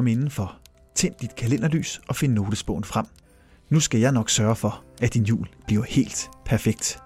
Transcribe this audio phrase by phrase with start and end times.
[0.00, 0.56] Kom indenfor,
[0.94, 3.06] tænd dit kalenderlys og find notesbogen frem.
[3.70, 6.98] Nu skal jeg nok sørge for, at din jul bliver helt perfekt.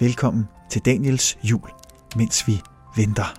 [0.00, 1.70] Velkommen til Daniels jul,
[2.16, 2.60] mens vi
[2.96, 3.34] venter.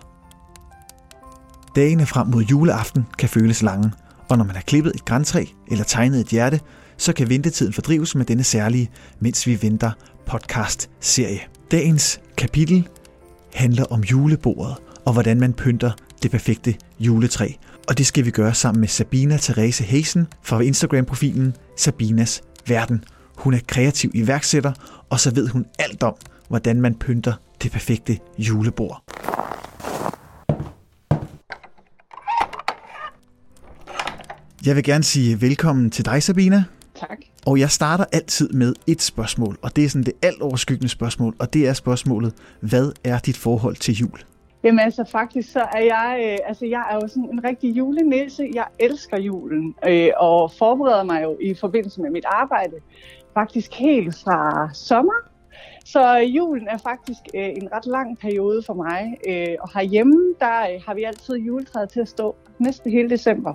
[1.76, 3.92] Dagene frem mod juleaften kan føles lange,
[4.30, 6.60] og når man har klippet et græntræ eller tegnet et hjerte,
[6.98, 9.92] så kan ventetiden fordrives med denne særlige Mens vi venter
[10.26, 11.42] podcast-serie.
[11.72, 12.88] Dagens kapitel
[13.54, 15.92] handler om julebordet og hvordan man pynter
[16.24, 17.48] det perfekte juletræ.
[17.90, 23.04] Og det skal vi gøre sammen med Sabina Therese Hasen fra Instagram-profilen Sabinas Verden.
[23.38, 24.72] Hun er kreativ iværksætter,
[25.10, 26.16] og så ved hun alt om,
[26.48, 29.04] hvordan man pynter det perfekte julebord.
[34.66, 36.64] Jeg vil gerne sige velkommen til dig, Sabina.
[37.00, 37.18] Tak.
[37.46, 41.36] Og jeg starter altid med et spørgsmål, og det er sådan det alt overskyggende spørgsmål,
[41.40, 44.20] og det er spørgsmålet, hvad er dit forhold til jul?
[44.64, 48.50] Jamen altså faktisk så er jeg, øh, altså jeg er jo sådan en rigtig julenisse.
[48.54, 52.76] Jeg elsker julen øh, og forbereder mig jo i forbindelse med mit arbejde
[53.34, 55.30] faktisk helt fra sommer.
[55.86, 59.18] Så julen er faktisk øh, en ret lang periode for mig.
[59.30, 63.54] Øh, og herhjemme, der øh, har vi altid juletræet til at stå næsten hele december.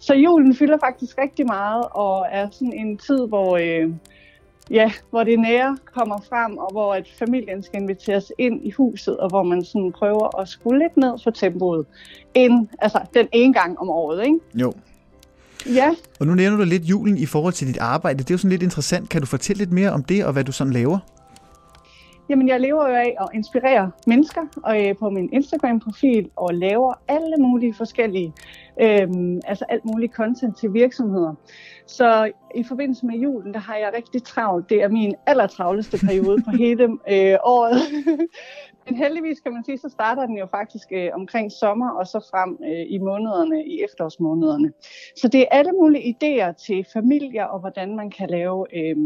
[0.00, 3.56] Så julen fylder faktisk rigtig meget og er sådan en tid, hvor...
[3.56, 3.90] Øh,
[4.70, 9.16] ja, hvor det nære kommer frem, og hvor at familien skal inviteres ind i huset,
[9.16, 11.86] og hvor man sådan prøver at skrue lidt ned for tempoet,
[12.34, 14.38] end, altså den ene gang om året, ikke?
[14.54, 14.72] Jo.
[15.74, 15.90] Ja.
[16.20, 18.18] Og nu nævner du lidt julen i forhold til dit arbejde.
[18.18, 19.08] Det er jo sådan lidt interessant.
[19.08, 20.98] Kan du fortælle lidt mere om det, og hvad du sådan laver?
[22.28, 26.94] Jamen, jeg lever jo af at inspirere mennesker og, øh, på min Instagram-profil og laver
[27.08, 28.32] alle mulige forskellige,
[28.80, 29.08] øh,
[29.44, 31.34] altså alt muligt content til virksomheder.
[31.86, 34.70] Så i forbindelse med julen, der har jeg rigtig travlt.
[34.70, 37.80] Det er min allertravleste periode på hele øh, året.
[38.86, 42.20] Men heldigvis kan man sige, så starter den jo faktisk øh, omkring sommer og så
[42.30, 44.72] frem øh, i månederne, i efterårsmånederne.
[45.16, 48.96] Så det er alle mulige idéer til familier og hvordan man kan lave øh,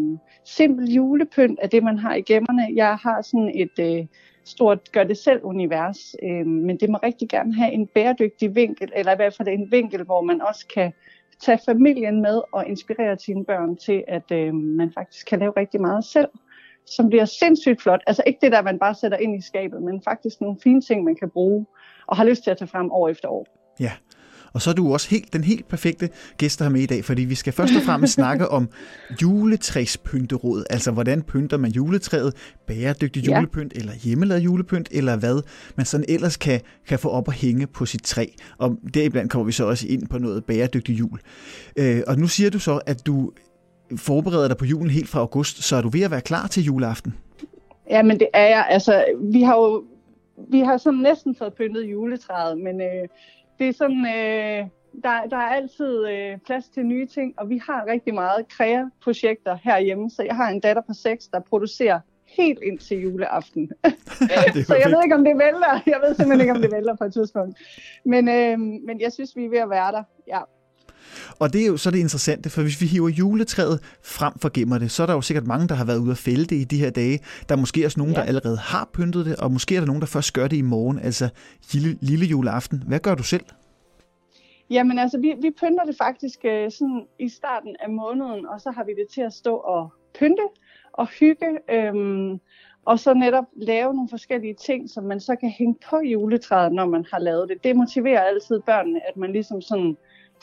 [0.44, 2.68] simpel julepynt af det, man har i gemmerne.
[2.74, 4.06] Jeg har sådan et øh,
[4.44, 9.34] stort gør-det-selv-univers, øh, men det må rigtig gerne have en bæredygtig vinkel, eller i hvert
[9.34, 10.92] fald en vinkel, hvor man også kan
[11.42, 15.80] tage familien med og inspirere sine børn til, at øh, man faktisk kan lave rigtig
[15.80, 16.28] meget selv
[16.86, 18.00] som bliver sindssygt flot.
[18.06, 21.04] Altså ikke det der, man bare sætter ind i skabet, men faktisk nogle fine ting,
[21.04, 21.66] man kan bruge
[22.06, 23.46] og har lyst til at tage frem år efter år.
[23.80, 23.92] Ja,
[24.52, 27.04] og så er du også helt, den helt perfekte gæst, der har med i dag,
[27.04, 28.68] fordi vi skal først og fremmest snakke om
[29.22, 30.64] juletræspynteråd.
[30.70, 32.34] Altså, hvordan pynter man juletræet?
[32.66, 33.36] Bæredygtig ja.
[33.36, 35.42] julepynt, eller hjemmelavet julepynt, eller hvad
[35.76, 38.26] man sådan ellers kan, kan få op og hænge på sit træ.
[38.58, 41.18] Og deriblandt kommer vi så også ind på noget bæredygtig jul.
[41.76, 43.32] Øh, og nu siger du så, at du
[43.96, 46.62] forbereder dig på julen helt fra august, så er du ved at være klar til
[46.62, 47.14] juleaften?
[47.90, 48.66] Ja, men det er jeg.
[48.70, 49.84] Altså, vi har jo
[50.48, 53.08] vi har sådan næsten fået pyntet juletræet, men øh,
[53.60, 54.66] det er sådan, øh,
[55.04, 59.58] der, der er altid øh, plads til nye ting, og vi har rigtig meget krea-projekter
[59.62, 63.70] herhjemme, så jeg har en datter på 6, der producerer helt ind til juleaften.
[64.68, 65.80] så jeg ved ikke, om det vælter.
[65.86, 67.58] Jeg ved simpelthen ikke, om det vælter på et tidspunkt.
[68.04, 70.02] Men, øh, men jeg synes, vi er ved at være der.
[70.28, 70.40] Ja.
[71.38, 74.78] Og det er jo så det interessante, for hvis vi hiver juletræet frem for gemmer
[74.78, 76.64] det, så er der jo sikkert mange, der har været ude at fælde det i
[76.64, 77.18] de her dage.
[77.48, 78.20] Der er måske også nogen, ja.
[78.20, 80.62] der allerede har pyntet det, og måske er der nogen, der først gør det i
[80.62, 81.28] morgen, altså
[81.72, 82.82] lille, lille juleaften.
[82.86, 83.44] Hvad gør du selv?
[84.70, 88.70] Jamen altså, vi, vi pynter det faktisk øh, sådan i starten af måneden, og så
[88.70, 90.42] har vi det til at stå og pynte
[90.92, 92.40] og hygge, øhm,
[92.84, 96.86] og så netop lave nogle forskellige ting, som man så kan hænge på juletræet, når
[96.86, 97.64] man har lavet det.
[97.64, 99.96] Det motiverer altid børnene, at man ligesom sådan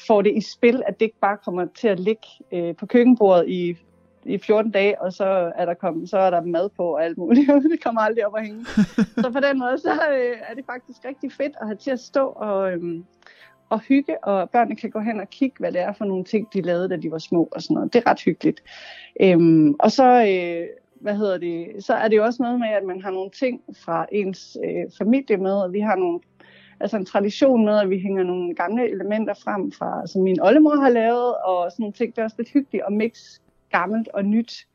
[0.08, 3.50] får det i spil, at det ikke bare kommer til at ligge øh, på køkkenbordet
[3.50, 3.78] i,
[4.26, 7.18] i 14 dage, og så er der kommet, så er der mad på og alt
[7.18, 7.48] muligt.
[7.72, 8.66] det kommer aldrig op at hænge.
[9.24, 12.00] så på den måde, så øh, er det faktisk rigtig fedt at have til at
[12.00, 13.04] stå og, øh,
[13.70, 16.48] og hygge, og børnene kan gå hen og kigge, hvad det er for nogle ting,
[16.54, 17.94] de lavede, da de var små og sådan noget.
[17.94, 18.64] Det er ret hyggeligt.
[19.22, 20.68] Øhm, og så, øh,
[21.02, 23.62] hvad hedder det, så er det jo også noget med, at man har nogle ting
[23.86, 26.20] fra ens øh, familie med, og vi har nogle
[26.80, 30.76] altså en tradition med, at vi hænger nogle gamle elementer frem fra, som min oldemor
[30.76, 32.16] har lavet, og sådan nogle ting.
[32.16, 33.42] Det er også lidt hyggeligt at mixe
[33.72, 34.68] gammelt og nyt,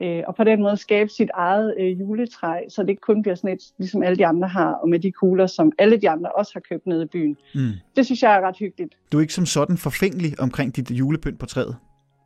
[0.00, 3.34] øh, og på den måde skabe sit eget øh, juletræ, så det ikke kun bliver
[3.34, 6.32] sådan et, ligesom alle de andre har, og med de kugler, som alle de andre
[6.32, 7.36] også har købt nede i byen.
[7.54, 7.70] Mm.
[7.96, 8.94] Det synes jeg er ret hyggeligt.
[9.12, 11.76] Du er ikke som sådan forfængelig omkring dit julepynt på træet?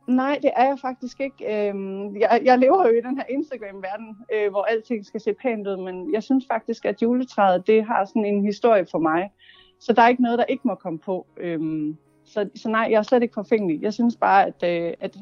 [0.07, 1.69] Nej, det er jeg faktisk ikke.
[1.69, 5.67] Øhm, jeg, jeg lever jo i den her Instagram-verden, øh, hvor alting skal se pænt
[5.67, 9.31] ud, men jeg synes faktisk, at juletræet, det har sådan en historie for mig.
[9.79, 11.27] Så der er ikke noget, der ikke må komme på.
[11.37, 13.81] Øhm, så, så nej, jeg er slet ikke forfængelig.
[13.81, 15.17] Jeg synes bare, at, øh, at,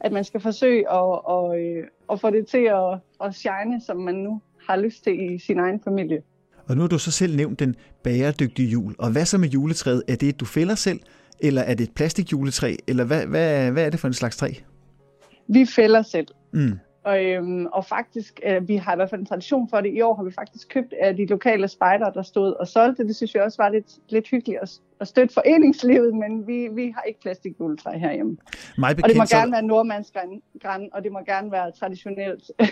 [0.00, 3.96] at man skal forsøge at, og, øh, at få det til at, at shine, som
[3.96, 6.22] man nu har lyst til i sin egen familie.
[6.68, 8.94] Og nu har du så selv nævnt den bæredygtige jul.
[8.98, 10.02] Og hvad så med juletræet?
[10.08, 11.00] Er det, du fælder selv,
[11.42, 14.48] eller er det et plastikjuletræ, eller hvad, hvad, hvad er det for en slags træ?
[15.48, 16.26] Vi fælder selv.
[16.52, 16.78] Mm.
[17.04, 19.90] Og, øhm, og faktisk, øh, vi har i hvert fald en tradition for det.
[19.94, 23.06] I år har vi faktisk købt af de lokale spejdere, der stod og solgte.
[23.06, 24.70] Det synes jeg også var lidt, lidt hyggeligt at,
[25.00, 28.36] at støtte foreningslivet, men vi, vi har ikke plastikjuletræ herhjemme.
[28.78, 30.40] Mig bekendt, og det må så- gerne være nordmandsgræn,
[30.92, 32.50] og det må gerne være traditionelt.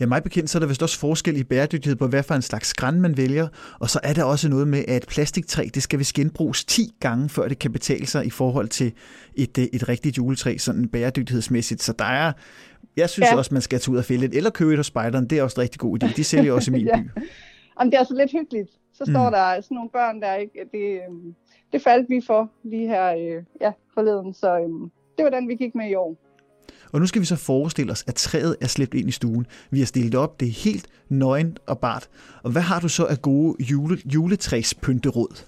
[0.00, 2.42] Ja, mig bekendt, så er der vist også forskel i bæredygtighed på, hvad for en
[2.42, 3.48] slags græn man vælger.
[3.80, 7.28] Og så er der også noget med, at plastiktræ, det skal vist genbruges 10 gange,
[7.28, 8.92] før det kan betale sig i forhold til
[9.34, 11.82] et, øh, et rigtigt juletræ, sådan bæredygtighedsmæssigt.
[11.82, 12.32] Så der er,
[12.96, 13.36] jeg synes ja.
[13.36, 15.26] Også, man skal tage ud og fælde et, eller købe et hos spejderen.
[15.30, 16.16] Det er også en rigtig god idé.
[16.16, 16.96] De sælger også i min Ja.
[16.96, 17.20] by.
[17.80, 18.70] Jamen, det er altså lidt hyggeligt.
[18.94, 19.26] Så står Mm.
[19.26, 19.32] mm.
[19.32, 20.58] der sådan nogle børn der, ikke?
[20.72, 21.34] Det, øhm,
[21.72, 25.54] det faldt vi for lige her øh, ja, forleden, så øhm, det var den, vi
[25.54, 26.16] gik med i år.
[26.92, 29.46] Og nu skal vi så forestille os, at træet er slæbt ind i stuen.
[29.70, 32.08] Vi har stillet det op, det er helt nøgent og bart.
[32.42, 35.44] Og hvad har du så af gode jule, juletræspynteråd?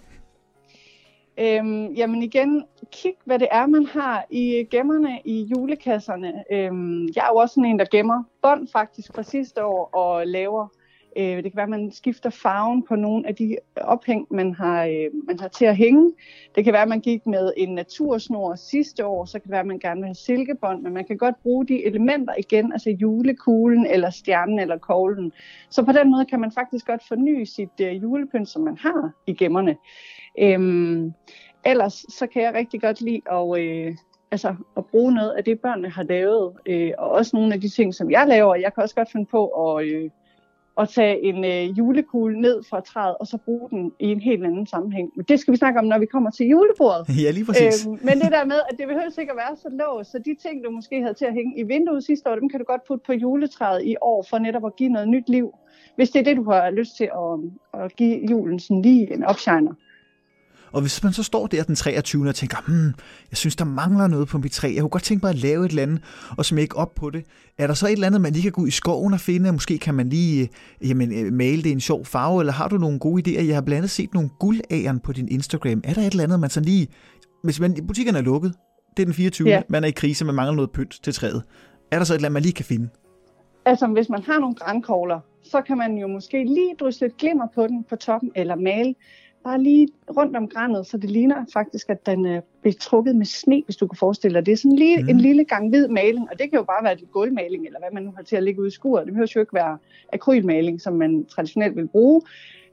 [1.39, 6.33] Øhm, jamen igen, kig hvad det er, man har i gemmerne i julekasserne.
[6.53, 10.27] Øhm, jeg er jo også sådan en, der gemmer bånd faktisk fra sidste år og
[10.27, 10.69] laver.
[11.17, 14.85] Øh, det kan være, at man skifter farven på nogle af de ophæng, man har,
[14.85, 16.13] øh, man har til at hænge.
[16.55, 19.61] Det kan være, at man gik med en natursnor sidste år, så kan det være,
[19.61, 22.91] at man gerne vil have silkebånd, men man kan godt bruge de elementer igen, altså
[22.91, 25.33] julekuglen eller stjernen eller koglen.
[25.71, 29.11] Så på den måde kan man faktisk godt forny sit øh, julepynt, som man har
[29.27, 29.77] i gemmerne.
[30.39, 31.13] Øhm,
[31.65, 33.95] ellers så kan jeg rigtig godt lide at, øh,
[34.31, 37.69] altså, at bruge noget af det, børnene har lavet, øh, og også nogle af de
[37.69, 38.55] ting, som jeg laver.
[38.55, 40.11] Jeg kan også godt finde på at, øh,
[40.81, 44.45] at tage en øh, julekugle ned fra træet, og så bruge den i en helt
[44.45, 45.11] anden sammenhæng.
[45.17, 47.07] Men det skal vi snakke om, når vi kommer til julebordet.
[47.25, 47.87] Ja, lige præcis.
[47.87, 50.35] Øhm, men det der med, at det behøver ikke at være så låst, så de
[50.35, 52.85] ting, du måske havde til at hænge i vinduet sidste år, dem kan du godt
[52.89, 55.55] putte på juletræet i år, for netop at give noget nyt liv.
[55.97, 57.33] Hvis det er det, du har lyst til at,
[57.85, 59.75] at give julen sådan lige en opshiner.
[60.73, 62.29] Og hvis man så står der den 23.
[62.29, 62.95] og tænker, hmm,
[63.31, 65.65] jeg synes, der mangler noget på mit træ, jeg kunne godt tænke mig at lave
[65.65, 66.03] et eller andet,
[66.37, 67.25] og smække op på det.
[67.59, 69.53] Er der så et eller andet, man lige kan gå ud i skoven og finde?
[69.53, 70.51] Måske kan man lige
[70.81, 73.43] øh, jamen, øh, male det i en sjov farve, eller har du nogle gode idéer?
[73.43, 75.81] Jeg har blandt andet set nogle guldagern på din Instagram.
[75.85, 76.89] Er der et eller andet, man så lige...
[77.45, 78.55] Hvis man, butikkerne er lukket,
[78.97, 79.49] det er den 24.
[79.49, 79.63] Ja.
[79.69, 81.43] Man er i krise, man mangler noget pynt til træet.
[81.91, 82.89] Er der så et eller andet, man lige kan finde?
[83.65, 87.47] Altså, hvis man har nogle grænkogler, så kan man jo måske lige drysse lidt glimmer
[87.55, 88.95] på den på toppen, eller male
[89.45, 93.63] bare lige rundt om grænet, så det ligner faktisk, at den er betrukket med sne,
[93.65, 94.53] hvis du kan forestille dig det.
[94.53, 95.03] er sådan lige Mm.
[95.03, 95.09] mm.
[95.09, 97.91] en lille gang hvid maling, og det kan jo bare være lidt gulvmaling, eller hvad
[97.93, 99.07] man nu har til at ligge ude i skuret.
[99.07, 99.79] Det behøver jo ikke være
[100.13, 102.23] akrylmaling, som man traditionelt vil bruge.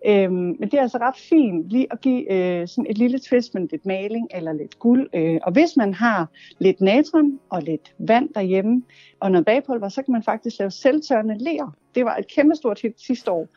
[0.05, 3.53] Øhm, men det er altså ret fint lige at give øh, sådan et lille twist
[3.53, 5.09] med lidt maling eller lidt guld.
[5.13, 6.27] Øh, og hvis man har
[6.59, 8.83] lidt natron og lidt vand derhjemme
[9.19, 11.75] og noget bagpulver, så kan man faktisk lave selvtørrende ler.
[11.95, 13.47] Det var et kæmpestort hit sidste år.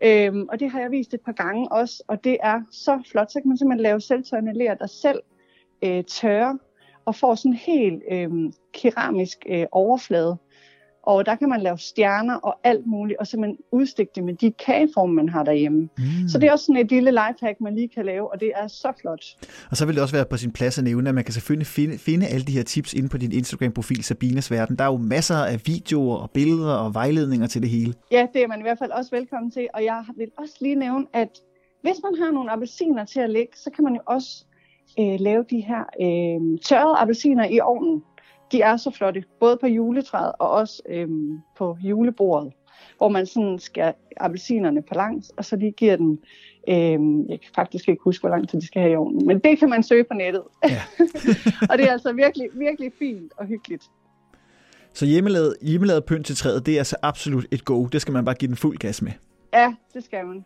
[0.00, 3.32] Øhm, og det har jeg vist et par gange også, og det er så flot.
[3.32, 5.20] Så kan man simpelthen lave selvtørrende ler, der selv
[5.84, 6.54] øh, tørrer
[7.04, 8.30] og får sådan en helt øh,
[8.72, 10.36] keramisk øh, overflade.
[11.06, 14.52] Og der kan man lave stjerner og alt muligt, og simpelthen udstikke det med de
[14.66, 15.80] kageformer, man har derhjemme.
[15.98, 16.28] Mm.
[16.28, 18.66] Så det er også sådan et lille lifehack, man lige kan lave, og det er
[18.66, 19.24] så flot.
[19.70, 21.66] Og så vil det også være på sin plads at nævne, at man kan selvfølgelig
[21.66, 24.76] finde, finde alle de her tips inde på din Instagram-profil, Sabines Verden.
[24.76, 27.94] Der er jo masser af videoer og billeder og vejledninger til det hele.
[28.10, 29.68] Ja, det er man i hvert fald også velkommen til.
[29.74, 31.28] Og jeg vil også lige nævne, at
[31.82, 34.44] hvis man har nogle appelsiner til at lægge, så kan man jo også
[35.00, 38.02] øh, lave de her øh, tørrede appelsiner i ovnen.
[38.52, 41.08] De er så flotte, både på juletræet og også øh,
[41.58, 42.52] på julebordet,
[42.98, 46.18] hvor man sådan skærer appelsinerne på langs, og så lige giver den,
[46.68, 49.38] øh, jeg kan faktisk ikke huske, hvor lang tid de skal have i ovnen, men
[49.38, 50.42] det kan man søge på nettet.
[50.64, 50.82] Ja.
[51.70, 53.84] og det er altså virkelig, virkelig fint og hyggeligt.
[54.92, 57.86] Så hjemmelavet, hjemmelavet pynt til træet, det er altså absolut et go.
[57.86, 59.12] Det skal man bare give den fuld gas med.
[59.54, 60.44] Ja, det skal man.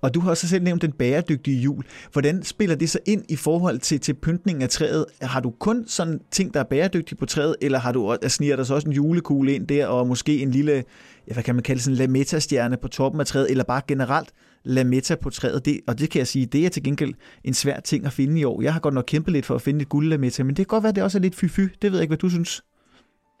[0.00, 1.84] Og du har også selv nævnt den bæredygtige jul.
[2.12, 5.06] Hvordan spiller det så ind i forhold til, til pyntningen af træet?
[5.22, 8.56] Har du kun sådan ting, der er bæredygtige på træet, eller har du, der sniger
[8.56, 10.84] der så også en julekugle ind der, og måske en lille,
[11.28, 14.28] ja, hvad kan man kalde sådan en lametta-stjerne på toppen af træet, eller bare generelt
[14.64, 15.64] lametta på træet?
[15.64, 17.14] Det, og det kan jeg sige, det er til gengæld
[17.44, 18.62] en svær ting at finde i år.
[18.62, 20.66] Jeg har godt nok kæmpet lidt for at finde et guld lametta, men det kan
[20.66, 21.60] godt være, at det også er lidt fy-fy.
[21.82, 22.62] Det ved jeg ikke, hvad du synes.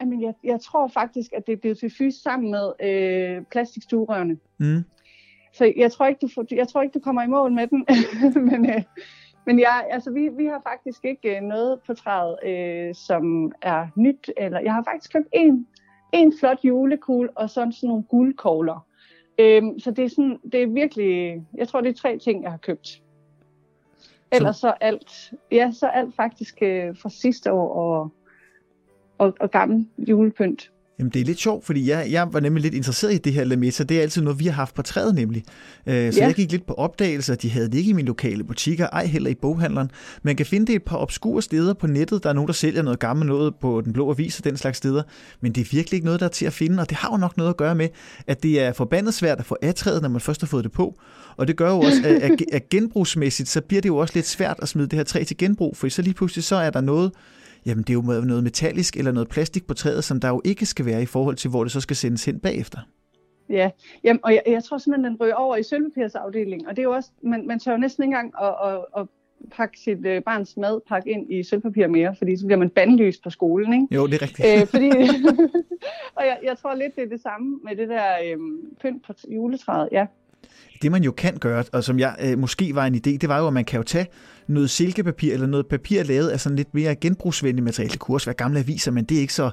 [0.00, 4.36] Jamen, jeg, jeg tror faktisk, at det er blevet til fys sammen med øh, plastikstuerørene.
[4.58, 4.84] Mm.
[5.54, 7.86] Så jeg tror ikke, du, får, jeg tror ikke, du kommer i mål med den.
[8.50, 8.82] men øh,
[9.46, 13.86] men jeg, altså, vi, vi har faktisk ikke øh, noget på træet, øh, som er
[13.96, 14.30] nyt.
[14.36, 15.66] Eller, jeg har faktisk købt en,
[16.12, 18.86] en flot julekugle og sådan, sådan nogle guldkogler.
[19.38, 22.50] Øh, så det er, sådan, det er virkelig, jeg tror, det er tre ting, jeg
[22.50, 23.02] har købt.
[24.32, 28.12] Ellers så alt, ja, så alt faktisk øh, fra sidste år og,
[29.18, 30.70] og, og gammel julepynt.
[30.98, 33.44] Jamen, det er lidt sjovt, fordi jeg, jeg var nemlig lidt interesseret i det her
[33.44, 33.84] lametta.
[33.84, 35.44] Det er altid noget, vi har haft på træet nemlig.
[35.86, 36.26] Øh, så ja.
[36.26, 37.34] jeg gik lidt på opdagelser.
[37.34, 39.90] De havde det ikke i mine lokale butikker, ej heller i boghandleren.
[40.22, 42.22] Man kan finde det et par obskure steder på nettet.
[42.22, 44.78] Der er nogen, der sælger noget gammelt noget på Den Blå Avis og den slags
[44.78, 45.02] steder.
[45.40, 47.16] Men det er virkelig ikke noget, der er til at finde, og det har jo
[47.16, 47.88] nok noget at gøre med,
[48.26, 50.72] at det er forbandet svært at få af træet, når man først har fået det
[50.72, 50.98] på.
[51.36, 54.26] Og det gør jo også, at, at, at genbrugsmæssigt, så bliver det jo også lidt
[54.26, 56.80] svært at smide det her træ til genbrug, for så lige pludselig så er der
[56.80, 57.12] noget,
[57.66, 60.66] jamen det er jo noget metallisk eller noget plastik på træet, som der jo ikke
[60.66, 62.78] skal være i forhold til, hvor det så skal sendes hen bagefter.
[63.50, 63.70] Ja,
[64.04, 66.92] jamen, og jeg, jeg tror simpelthen, den ryger over i sølvpapirsafdelingen, og det er jo
[66.92, 69.06] også, man, man tør jo næsten ikke engang at, at, at
[69.52, 73.22] pakke sit øh, barns mad pakke ind i sølvpapir mere, fordi så bliver man bandlyst
[73.22, 73.94] på skolen, ikke?
[73.94, 74.48] Jo, det er rigtigt.
[74.48, 74.88] Æ, øh, fordi,
[76.18, 78.38] og jeg, jeg tror lidt, det er det samme med det der øh,
[78.80, 80.06] pynt på juletræet, ja.
[80.82, 83.38] Det man jo kan gøre, og som jeg øh, måske var en idé, det var
[83.38, 84.06] jo, at man kan jo tage
[84.46, 87.92] noget silkepapir eller noget papir lavet af sådan lidt mere genbrugsvenligt materiale.
[87.92, 89.50] Det kunne også være gamle aviser, men det er ikke så,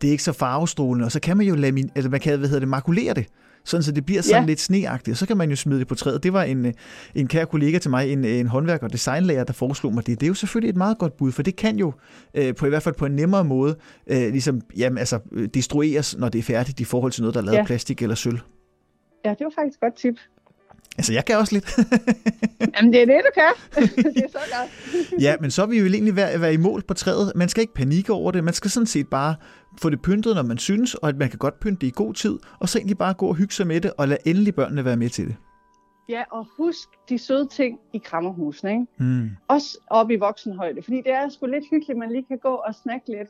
[0.00, 1.04] det er ikke så farvestrålende.
[1.04, 3.26] Og så kan man jo lamin, eller man kan, hvad hedder det, makulere det
[3.64, 4.46] sådan så det bliver sådan ja.
[4.46, 6.22] lidt sneagtigt, og så kan man jo smide det på træet.
[6.22, 6.72] Det var en, øh,
[7.14, 10.20] en kær kollega til mig, en, en håndværker og designlærer, der foreslog mig det.
[10.20, 11.92] Det er jo selvfølgelig et meget godt bud, for det kan jo
[12.34, 16.18] øh, på i hvert fald på en nemmere måde øh, ligesom, jamen, altså, øh, destrueres,
[16.18, 17.64] når det er færdigt i forhold til noget, der er lavet ja.
[17.64, 18.38] plastik eller sølv.
[19.24, 20.14] Ja, det var faktisk et godt tip.
[20.98, 21.76] Altså, jeg kan også lidt.
[22.76, 23.52] Jamen, det er det, du kan.
[24.14, 25.22] det er så godt.
[25.22, 27.32] ja, men så er vi jo egentlig ved at være i mål på træet.
[27.34, 28.44] Man skal ikke panikke over det.
[28.44, 29.34] Man skal sådan set bare
[29.80, 32.14] få det pyntet, når man synes, og at man kan godt pynte det i god
[32.14, 34.84] tid, og så egentlig bare gå og hygge sig med det, og lade endelig børnene
[34.84, 35.36] være med til det.
[36.08, 38.86] Ja, og husk de søde ting i krammerhusene, ikke?
[38.98, 39.30] Mm.
[39.48, 42.74] Også oppe i voksenhøjde, fordi det er sgu lidt hyggeligt, man lige kan gå og
[42.74, 43.28] snakke lidt.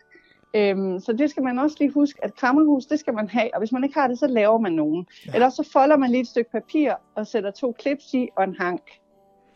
[0.57, 3.59] Øhm, så det skal man også lige huske, at krammerhus, det skal man have, og
[3.59, 5.07] hvis man ikke har det, så laver man nogen.
[5.27, 5.33] Ja.
[5.35, 8.55] Eller så folder man lige et stykke papir og sætter to klips i og en
[8.59, 8.83] hank.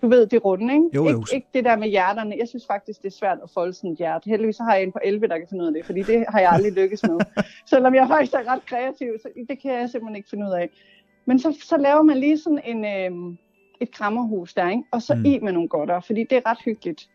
[0.02, 0.86] Du ved, det runde, ikke?
[0.94, 1.20] Jo, jo.
[1.20, 2.36] Ik- ikke det der med hjerterne.
[2.38, 4.30] Jeg synes faktisk, det er svært at folde sådan et hjerte.
[4.30, 6.24] Heldigvis så har jeg en på 11, der kan finde ud af det, fordi det
[6.28, 7.18] har jeg aldrig lykkes med.
[7.70, 10.70] Selvom jeg faktisk er ret kreativ, så det kan jeg simpelthen ikke finde ud af.
[11.26, 13.36] Men så, så laver man lige sådan en, øh,
[13.80, 14.82] et krammerhus der, ikke?
[14.92, 15.24] og så mm.
[15.24, 17.08] i med nogle godter, fordi det er ret hyggeligt.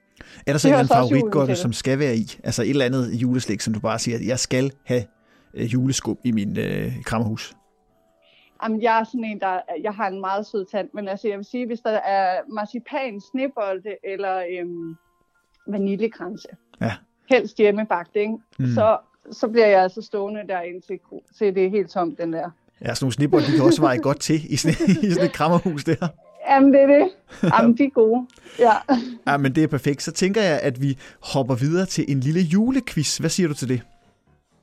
[0.48, 2.40] Er der så en favoritgodte, som skal være i?
[2.44, 5.04] Altså et eller andet juleslik, som du bare siger, at jeg skal have
[5.54, 7.54] øh, juleskum i min øh, krammerhus?
[8.64, 11.38] Jamen, jeg er sådan en, der jeg har en meget sød tand, men altså, jeg
[11.38, 14.96] vil sige, hvis der er marcipan, snebolde eller øhm,
[15.68, 16.48] vaniljekranse,
[16.82, 16.92] ja.
[17.30, 18.34] helst hjemmebagt, ikke?
[18.60, 18.66] Mm.
[18.66, 18.98] Så,
[19.32, 21.00] så bliver jeg altså stående derinde til,
[21.38, 22.50] til det er helt tomt, den der.
[22.82, 25.34] Ja, sådan nogle snebolde, de kan også veje godt til i sådan, i sådan et
[25.34, 26.08] krammerhus der.
[26.50, 27.10] Jamen, det er det.
[27.44, 28.28] Jamen, de er gode.
[28.60, 28.74] Ja.
[29.32, 30.04] ja, men det er perfekt.
[30.04, 33.18] Så tænker jeg, at vi hopper videre til en lille julequiz.
[33.18, 33.82] Hvad siger du til det?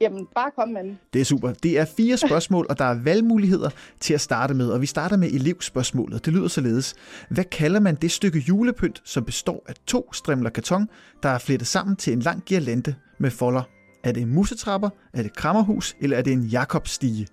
[0.00, 0.98] Jamen, bare kom med den.
[1.12, 1.52] Det er super.
[1.52, 3.70] Det er fire spørgsmål, og der er valgmuligheder
[4.00, 4.70] til at starte med.
[4.70, 6.24] Og vi starter med elevspørgsmålet.
[6.24, 6.94] Det lyder således.
[7.30, 10.88] Hvad kalder man det stykke julepynt, som består af to strimler karton,
[11.22, 13.62] der er flettet sammen til en lang girlande med folder?
[14.04, 17.26] Er det en musetrapper, er det krammerhus, eller er det en Jakobstige?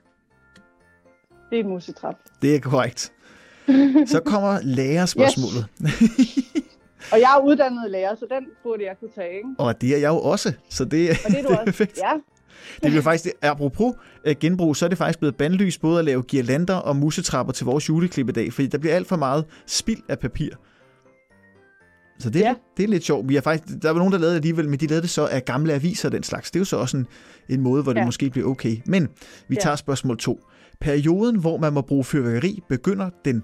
[1.50, 2.16] Det er en musetrap.
[2.42, 3.14] Det er korrekt.
[4.14, 5.66] Så kommer lærerspørgsmålet.
[5.84, 6.38] Yes.
[7.12, 9.50] Og jeg er uddannet lærer, så den burde jeg kunne tage, ikke?
[9.58, 11.66] Og det er jeg jo også, så det, og det er, du det er også.
[11.66, 11.98] perfekt.
[11.98, 12.12] Ja.
[12.84, 13.94] Det bliver faktisk, apropos
[14.28, 17.66] uh, genbrug, så er det faktisk blevet bandlyst både at lave girlander og musetrapper til
[17.66, 20.50] vores juleklip i dag, fordi der bliver alt for meget spild af papir.
[22.20, 22.56] Så det, ja.
[22.78, 23.30] det er lidt sjovt.
[23.30, 25.28] Vi har faktisk, der var nogen, der lavede det alligevel, men de lavede det så
[25.28, 26.52] af gamle aviser og den slags.
[26.52, 27.08] Det er jo så også en,
[27.50, 28.06] en måde, hvor det ja.
[28.06, 28.78] måske bliver okay.
[28.86, 29.10] Men
[29.48, 29.76] vi tager ja.
[29.76, 30.40] spørgsmål to.
[30.82, 33.44] Perioden, hvor man må bruge fyrværkeri, begynder den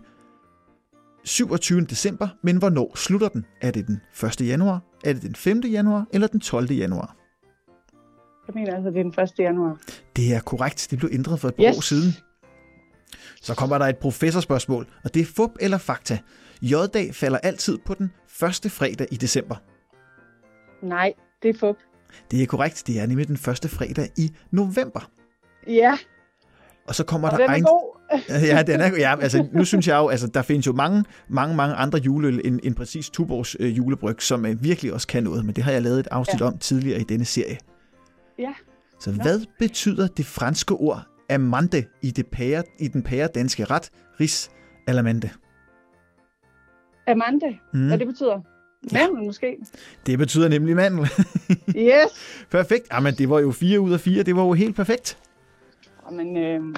[1.23, 1.81] 27.
[1.81, 3.45] december, men hvornår slutter den?
[3.61, 4.41] Er det den 1.
[4.41, 5.59] januar, er det den 5.
[5.59, 6.71] januar eller den 12.
[6.71, 7.15] januar?
[8.47, 9.31] Jeg mener altså, det er den 1.
[9.39, 9.77] januar.
[10.15, 10.87] Det er korrekt.
[10.91, 11.77] Det blev ændret for et par yes.
[11.77, 12.13] år siden.
[13.41, 16.19] Så kommer der et professorspørgsmål, og det er fup eller fakta.
[16.61, 19.55] J-dag falder altid på den første fredag i december.
[20.85, 21.13] Nej,
[21.43, 21.75] det er fup.
[22.31, 22.83] Det er korrekt.
[22.87, 25.09] Det er nemlig den første fredag i november.
[25.67, 25.97] Ja.
[26.87, 27.63] Og så kommer og der er egen...
[27.63, 27.97] god.
[28.51, 31.55] ja, den er, ja, altså, nu synes jeg jo, altså, der findes jo mange, mange,
[31.55, 35.45] mange andre juleøl end, end præcis Tuborgs øh, julebryg, som øh, virkelig også kan noget,
[35.45, 36.45] men det har jeg lavet et afsnit ja.
[36.45, 37.57] om tidligere i denne serie.
[38.39, 38.53] Ja.
[38.99, 39.23] Så Nå.
[39.23, 43.89] hvad betyder det franske ord amande i, det pære, i den pære danske ret,
[44.19, 44.51] ris
[44.87, 45.29] alamande?
[47.07, 47.57] Amande?
[47.73, 47.87] Mm.
[47.87, 48.41] Hvad det betyder?
[48.93, 49.25] Mandel ja.
[49.25, 49.57] måske?
[50.05, 51.09] Det betyder nemlig mandel.
[51.75, 52.11] yes.
[52.51, 52.87] Perfekt.
[52.93, 54.23] Jamen, det var jo fire ud af fire.
[54.23, 55.17] Det var jo helt perfekt.
[56.09, 56.75] Jamen, øh,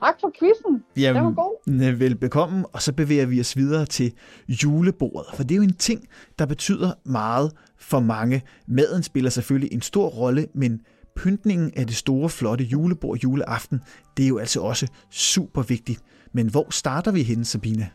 [0.00, 0.84] tak for quizzen.
[0.96, 1.96] Jamen, det var god.
[1.98, 2.66] Velbekomme.
[2.72, 4.12] Og så bevæger vi os videre til
[4.48, 5.26] julebordet.
[5.34, 8.42] For det er jo en ting, der betyder meget for mange.
[8.66, 10.80] Maden spiller selvfølgelig en stor rolle, men
[11.16, 13.80] pyntningen af det store, flotte julebord juleaften,
[14.16, 16.02] det er jo altså også super vigtigt.
[16.32, 17.90] Men hvor starter vi henne, Sabine?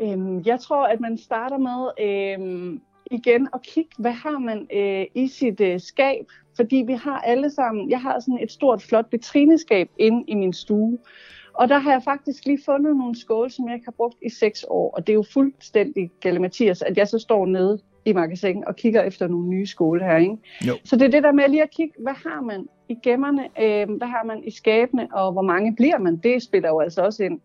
[0.00, 5.06] Øhm, jeg tror, at man starter med øhm, igen at kigge, hvad har man øh,
[5.14, 6.26] i sit øh, skab
[6.58, 10.52] fordi vi har alle sammen, jeg har sådan et stort, flot vitrineskab inde i min
[10.52, 10.98] stue,
[11.52, 14.30] og der har jeg faktisk lige fundet nogle skåle, som jeg ikke har brugt i
[14.30, 18.12] seks år, og det er jo fuldstændig Galle Mathias, at jeg så står nede i
[18.12, 20.16] magasinet og kigger efter nogle nye skåle her.
[20.16, 20.36] Ikke?
[20.66, 20.74] Jo.
[20.84, 23.96] Så det er det der med lige at kigge, hvad har man i gemmerne, øh,
[23.96, 27.24] hvad har man i skabene, og hvor mange bliver man, det spiller jo altså også
[27.24, 27.40] ind.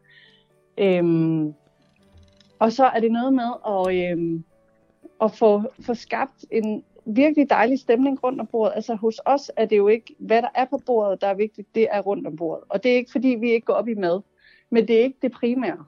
[0.78, 1.54] Øhm,
[2.60, 4.44] og så er det noget med at, øhm,
[5.22, 8.74] at få, få skabt en virkelig dejlig stemning rundt om bordet.
[8.76, 11.76] Altså hos os er det jo ikke, hvad der er på bordet, der er vigtigt,
[11.76, 12.64] det er rundt om bordet.
[12.70, 14.22] Og det er ikke fordi, vi ikke går op i mad,
[14.70, 15.86] men det er ikke det primære.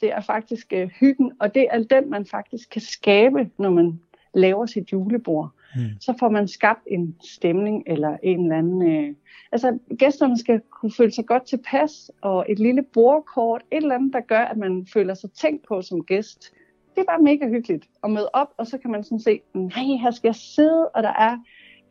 [0.00, 4.00] Det er faktisk øh, hyggen, og det er den, man faktisk kan skabe, når man
[4.34, 5.50] laver sit julebord.
[5.76, 5.82] Mm.
[6.00, 8.88] Så får man skabt en stemning eller en eller anden...
[8.88, 9.14] Øh,
[9.52, 14.12] altså gæsterne skal kunne føle sig godt tilpas, og et lille bordkort, et eller andet,
[14.12, 16.52] der gør, at man føler sig tænkt på som gæst.
[16.96, 19.84] Det er bare mega hyggeligt at møde op, og så kan man sådan se, nej,
[20.02, 21.38] her skal jeg sidde, og der er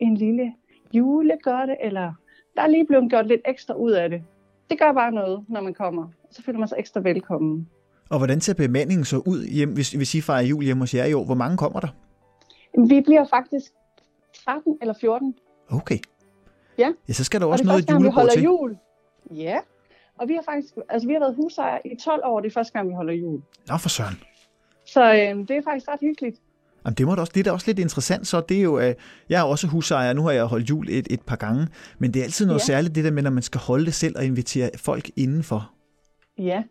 [0.00, 0.52] en lille
[0.92, 2.12] julegørte, eller
[2.56, 4.22] der er lige blevet gjort lidt ekstra ud af det.
[4.70, 6.08] Det gør bare noget, når man kommer.
[6.30, 7.68] Så føler man sig ekstra velkommen.
[8.10, 11.04] Og hvordan ser bemandingen så ud, hjem, hvis, hvis I fejrer jul hjemme hos jer
[11.04, 11.24] i år?
[11.24, 11.88] Hvor mange kommer der?
[12.88, 13.72] Vi bliver faktisk
[14.44, 15.34] 13 eller 14.
[15.70, 15.98] Okay.
[16.78, 16.92] Ja.
[17.08, 18.42] Ja, så skal der Og også er noget vi julebord holder til.
[18.42, 18.76] jul.
[19.34, 19.58] Ja.
[20.18, 22.72] Og vi har faktisk, altså vi har været husejer i 12 år, det er første
[22.72, 23.42] gang, vi holder jul.
[23.68, 24.14] Nå for søren.
[24.86, 26.36] Så øh, det er faktisk ret hyggeligt.
[26.84, 28.78] Jamen, det, må da også, det er da også lidt interessant, så det er jo,
[28.78, 28.94] øh,
[29.28, 32.20] jeg er også husejer, nu har jeg holdt jul et, et par gange, men det
[32.20, 32.64] er altid noget Ja.
[32.64, 35.70] særligt, det der med, når man skal holde det selv og invitere folk indenfor.
[36.38, 36.62] Ja.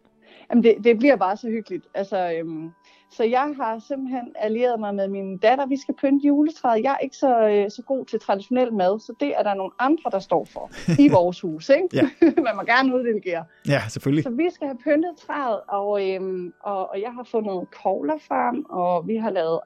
[0.50, 1.86] Jamen det, det bliver bare så hyggeligt.
[1.96, 2.70] Altså, øhm,
[3.18, 5.66] så jeg har simpelthen allieret mig med min datter.
[5.66, 6.84] Vi skal pynte juletræet.
[6.84, 9.72] Jeg er ikke så, øh, så god til traditionel mad, så det er der nogle
[9.80, 11.70] andre, der står for i vores hus.
[11.70, 11.88] Ikke?
[11.94, 12.10] Ja.
[12.48, 13.46] Man må gerne uddelegere.
[13.68, 14.24] Ja, selvfølgelig.
[14.24, 18.66] Så vi skal have pyntet træet, og, øhm, og, og jeg har fundet kogler frem,
[18.70, 19.60] og vi har lavet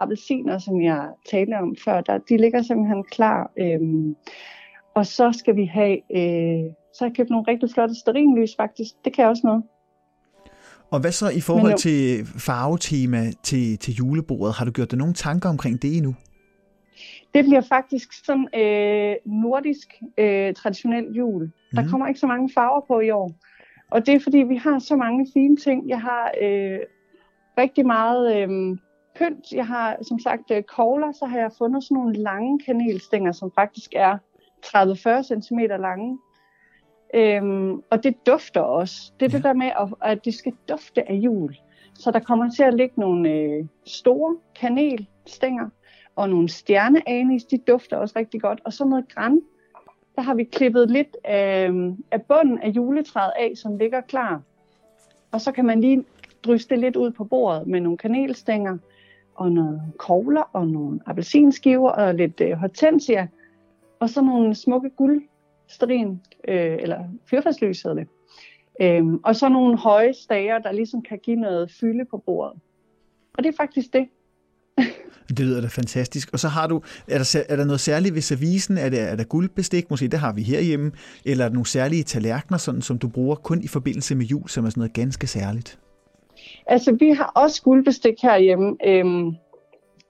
[0.00, 2.00] appelsiner, som jeg talte om før.
[2.00, 3.50] Der, de ligger simpelthen klar.
[3.58, 4.16] Øhm,
[4.94, 8.90] og så skal vi have, øh, så har jeg købt nogle rigtig flotte sterinlys faktisk.
[9.04, 9.62] Det kan også noget.
[10.94, 14.54] Og hvad så i forhold til farvetema til, til julebordet?
[14.54, 16.14] Har du gjort dig nogle tanker omkring det endnu?
[17.34, 21.50] Det bliver faktisk sådan øh, nordisk øh, traditionel jul.
[21.74, 21.90] Der Mhm.
[21.90, 23.32] kommer ikke så mange farver på i år.
[23.90, 25.88] Og det er fordi, vi har så mange fine ting.
[25.88, 26.78] Jeg har øh,
[27.58, 28.48] rigtig meget øh,
[29.16, 29.52] pynt.
[29.52, 33.50] Jeg har som sagt øh, kogler, så har jeg fundet sådan nogle lange kanelstænger, som
[33.54, 34.18] faktisk er
[34.66, 36.18] 30-40 cm lange.
[37.14, 39.12] Øhm, og det dufter også.
[39.20, 39.36] Det er ja.
[39.36, 41.56] Det der med, at, at det skal dufte af jul.
[41.94, 45.68] Så der kommer til at ligge nogle øh, store kanelstænger,
[46.16, 48.60] og nogle stjerneanis, de dufter også rigtig godt.
[48.64, 49.40] Og så noget græn.
[50.16, 51.70] Der har vi klippet lidt af,
[52.10, 54.42] af bunden af juletræet af, som ligger klar.
[55.32, 56.04] Og så kan man lige
[56.42, 58.78] drysse det lidt ud på bordet med nogle kanelstænger,
[59.34, 63.28] og noget kogler, og nogle appelsinskiver, og lidt øh, hortensia,
[64.00, 64.90] og så nogle smukke
[65.64, 68.08] guldsterin, øh, eller fyrfadslys hedder det.
[68.80, 72.60] Øhm, og så nogle høje stager, der ligesom kan give noget fylde på bordet.
[73.38, 74.08] Og det er faktisk det.
[75.28, 76.32] Det lyder da fantastisk.
[76.32, 78.78] Og så har du, er der, er der noget særligt ved servicen?
[78.78, 79.90] Er der, er der guldbestik?
[79.90, 80.92] Måske det har vi herhjemme.
[81.24, 84.48] Eller er der nogle særlige tallerkener, sådan, som du bruger kun i forbindelse med jul,
[84.48, 85.78] som er sådan noget ganske særligt?
[86.66, 88.76] Altså, vi har også guldbestik herhjemme.
[88.86, 89.36] Øhm,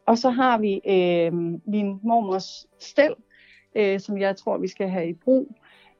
[0.06, 3.14] og så har vi øhm, min mormors stel,
[3.74, 5.48] øh, som jeg tror, vi skal have i brug.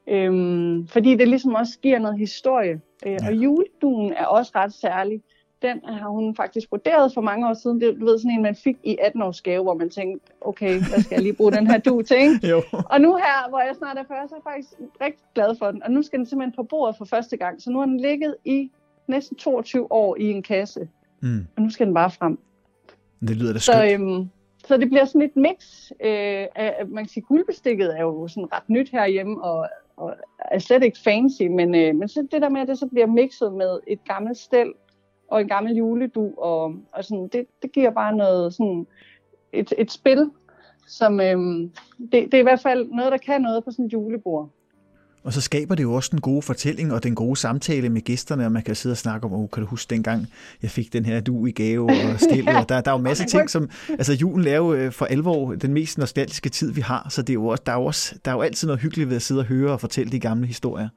[0.07, 2.81] Øhm, fordi det ligesom også giver noget historie.
[3.05, 3.17] Øh, Ja.
[3.27, 5.21] Og juleduen er også ret særlig.
[5.61, 7.81] Den har hun faktisk vurderet for mange år siden.
[7.81, 11.01] Det du ved, sådan en, man fik i 18-års gave, hvor man tænkte, okay, hvad
[11.03, 12.17] skal jeg lige bruge den her du til?
[12.17, 12.47] Ikke?
[12.51, 12.61] Jo.
[12.71, 15.71] Og nu her, hvor jeg snart er 40, så er jeg faktisk rigtig glad for
[15.71, 15.83] den.
[15.83, 17.61] Og nu skal den simpelthen på bordet for første gang.
[17.61, 18.71] Så nu har den ligget i
[19.07, 20.89] næsten 22 år i en kasse.
[21.21, 21.47] Mm.
[21.55, 22.39] Og nu skal den bare frem.
[23.21, 24.01] Det lyder da Så, skønt.
[24.01, 24.29] øhm,
[24.67, 25.91] så det bliver sådan et mix.
[25.91, 30.59] Øh, af, man kan sige, guldbestikket er jo sådan ret nyt herhjemme, og, og er
[30.59, 33.53] slet ikke fancy, men, øh, men så det der med, at det så bliver mixet
[33.53, 34.73] med et gammelt stel
[35.27, 38.87] og en gammel juledu, og, og sådan, det, det giver bare noget sådan
[39.53, 40.31] et, et spil,
[40.87, 41.37] som øh,
[41.99, 44.49] det, det er i hvert fald noget, der kan noget på sådan et julebord.
[45.25, 48.45] Og så skaber det jo også den gode fortælling og den gode samtale med gæsterne,
[48.45, 50.27] og man kan sidde og snakke om, oh, kan du huske dengang,
[50.61, 52.51] jeg fik den her du i gave og stillet.
[52.51, 52.59] Ja.
[52.59, 55.05] og der, der er jo masser af ting, som, altså julen er jo øh, for
[55.05, 57.85] alvor den mest nostalgiske tid, vi har, så det er jo også, der, er jo
[57.85, 60.19] også, der er jo altid noget hyggeligt ved at sidde og høre og fortælle de
[60.19, 60.89] gamle historier.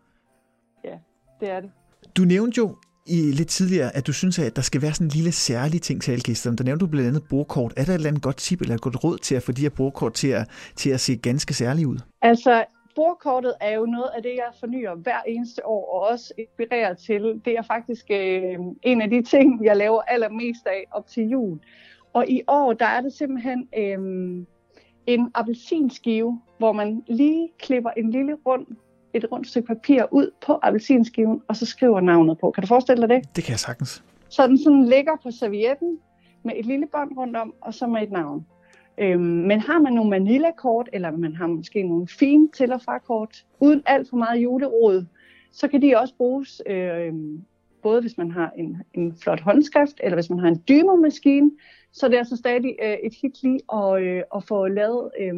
[1.41, 1.71] Det er det.
[2.17, 5.11] Du nævnte jo i lidt tidligere, at du synes, at der skal være sådan en
[5.11, 6.57] lille særlig ting til alle gæsterne.
[6.57, 7.73] Der nævnte du blandt andet bordkort.
[7.77, 9.63] Er der et eller andet godt tip eller et godt råd til at få de
[9.63, 11.99] her bordkort til at, til at se ganske særlige ud?
[12.23, 12.65] Altså,
[12.99, 17.41] bordkortet er jo noget af det, jeg fornyer hver eneste år, og også inspirerer til.
[17.45, 21.59] Det er faktisk øh, en af de ting, jeg laver allermest af op til jul.
[22.13, 23.99] Og i år, der er det simpelthen øh,
[25.07, 28.67] en appelsinskive, hvor man lige klipper en lille rund,
[29.15, 32.51] et rundt stykke papir ud på appelsinskiven, og så skriver navnet på.
[32.51, 33.37] Kan du forestille dig det?
[33.37, 34.05] Det kan jeg sagtens.
[34.29, 35.99] Så den sådan ligger på servietten
[36.45, 38.47] med et lille bånd rundt om, og så med et navn.
[39.01, 43.45] Øhm, men har man nogle Manila-kort, eller man har måske nogle fine til- og fra-kort,
[43.61, 45.05] uden alt for meget julerod,
[45.53, 47.13] så kan de også bruges, øh,
[47.83, 51.51] både hvis man har en, en flot håndskrift, eller hvis man har en dymermaskine,
[51.93, 55.35] så det er altså stadig øh, et hit lige at, øh, at få lavet øh,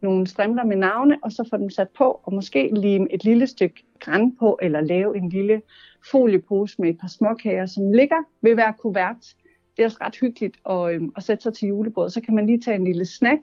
[0.00, 3.46] nogle strimler med navne, og så få dem sat på, og måske lime et lille
[3.46, 5.62] stykke græn på, eller lave en lille
[6.10, 9.34] foliepose med et par småkager, som ligger ved hver kuvert.
[9.76, 12.12] Det er også ret hyggeligt at, øhm, at sætte sig til julebordet.
[12.12, 13.40] Så kan man lige tage en lille snack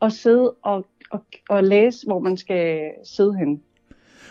[0.00, 3.62] og sidde og, og, og læse, hvor man skal sidde hen.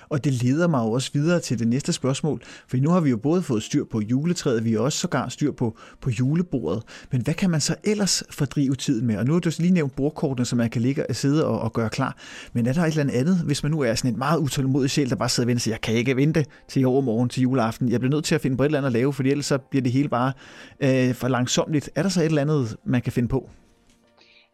[0.09, 3.09] Og det leder mig jo også videre til det næste spørgsmål, for nu har vi
[3.09, 6.83] jo både fået styr på juletræet, vi har også sågar styr på, på julebordet.
[7.11, 9.17] Men hvad kan man så ellers fordrive tiden med?
[9.17, 11.73] Og nu har du lige nævnt bordkortene, som man kan ligge og sidde og, og
[11.73, 12.17] gøre klar.
[12.53, 15.09] Men er der et eller andet, hvis man nu er sådan en meget utålmodig sjæl,
[15.09, 17.41] der bare sidder og venter og siger, jeg kan ikke vente til i overmorgen til
[17.41, 17.89] juleaften.
[17.89, 19.57] Jeg bliver nødt til at finde på et eller andet at lave, for ellers så
[19.57, 20.33] bliver det hele bare
[20.79, 21.89] øh, for langsomt.
[21.95, 23.49] Er der så et eller andet, man kan finde på?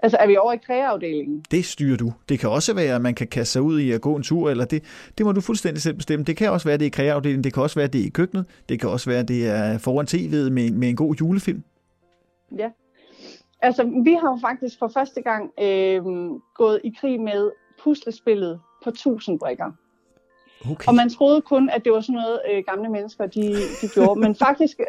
[0.06, 1.46] Altså er vi over i kræafdelingen?
[1.52, 2.14] Det styrer du.
[2.30, 4.50] Det kan også være, at man kan kaste sig ud i at gå en tur,
[4.50, 4.84] eller det,
[5.18, 6.26] det må du fuldstændig selv bestemme.
[6.26, 8.02] Det kan også være, at det er i kræafdelingen, det kan også være, at det
[8.02, 10.96] er i køkkenet, det kan også være, at det er foran tv'et med, med en
[10.96, 11.64] god julefilm.
[12.58, 12.70] Ja.
[13.62, 16.02] Altså, vi har jo faktisk for første gang øh,
[16.56, 17.52] gået i krig med
[17.84, 19.72] puslespillet på 1000 brikker.
[20.72, 20.88] Okay.
[20.88, 23.42] Og man troede kun, at det var sådan noget, øh, gamle mennesker de,
[23.82, 24.20] de gjorde.
[24.20, 24.80] Men faktisk,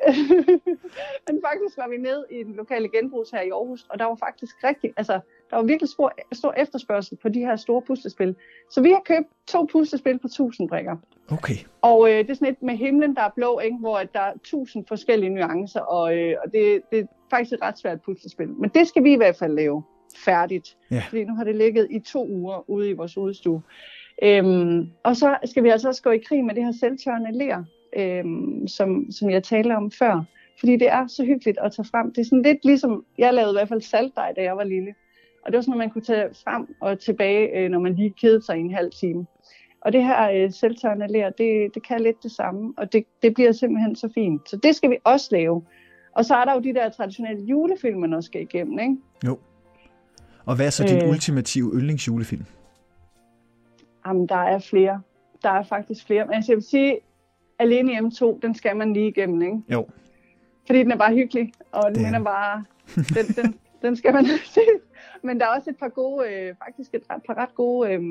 [1.29, 4.15] men faktisk var vi nede i den lokale genbrugs her i Aarhus, og der var
[4.15, 8.35] faktisk rigtig, altså, der var virkelig stor, stor efterspørgsel på de her store puslespil.
[8.71, 10.97] Så vi har købt to puslespil på 1000 brikker.
[11.31, 11.57] Okay.
[11.83, 13.77] Og øh, det er sådan et med himlen, der er blå, ikke?
[13.77, 17.79] hvor der er tusind forskellige nuancer, og, øh, og det, det er faktisk et ret
[17.79, 18.49] svært puslespil.
[18.49, 19.83] Men det skal vi i hvert fald lave
[20.25, 20.77] færdigt.
[20.91, 21.03] Ja.
[21.09, 23.63] Fordi nu har det ligget i to uger ude i vores udstue.
[24.23, 27.65] Øhm, og så skal vi altså også gå i krig med det her selvtørrende ler,
[27.97, 30.25] øhm, som, som jeg talte om før.
[30.59, 32.13] Fordi det er så hyggeligt at tage frem.
[32.13, 34.95] Det er sådan lidt ligesom, jeg lavede i hvert fald saltdej, da jeg var lille.
[35.45, 38.15] Og det var sådan noget, man kunne tage frem og tilbage, øh, når man lige
[38.21, 39.27] kedede sig i en halv time.
[39.81, 43.35] Og det her øh, selvtørrende ler, det, det kan lidt det samme, og det, det
[43.35, 44.51] bliver simpelthen så fint.
[44.51, 45.63] Så det skal vi også lave.
[46.13, 48.97] Og så er der jo de der traditionelle julefilm, man også skal igennem, ikke?
[49.27, 49.39] Jo.
[50.47, 51.11] Og hvad er så din Øh.
[51.11, 52.45] ultimative yndlingsjulefilm?
[54.07, 55.03] Jamen, der er flere.
[55.43, 56.27] Der er faktisk flere.
[56.27, 56.99] Men altså, jeg vil sige,
[57.59, 59.59] Alene hjemme 2, den skal man lige igennem, ikke?
[59.73, 59.87] Jo.
[60.67, 62.65] Fordi den er bare hyggelig, og den er bare...
[63.15, 64.61] Den, den, den skal man se.
[65.23, 68.03] Men der er også et par gode, øh, faktisk et ret- par ret gode øh,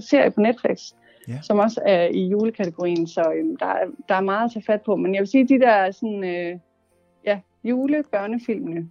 [0.00, 0.92] serier på Netflix,
[1.28, 1.38] Ja.
[1.42, 4.82] som også er i julekategorien, så øh, der, er, der er meget at tage fat
[4.82, 4.96] på.
[4.96, 6.58] Men jeg vil sige, de der sådan, øh,
[7.24, 8.90] ja, julebørnefilmene,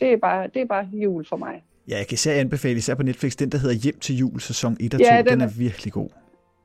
[0.00, 1.62] det er, bare, det er bare jul for mig.
[1.88, 4.76] Ja, jeg kan især anbefale, især på Netflix, den der hedder Hjem til jul, sæson
[4.80, 5.06] 1 og 2.
[5.06, 6.08] Ja, den, den den er er- virkelig god.